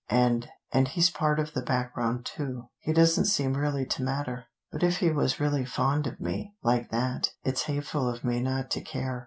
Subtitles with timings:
[0.09, 2.69] And and he's part of the background, too.
[2.79, 4.45] He doesn't seem really to matter.
[4.71, 8.71] But if he was really fond of me, like that, it's hateful of me not
[8.71, 9.19] to care.